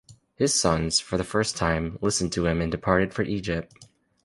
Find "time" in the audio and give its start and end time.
1.55-1.99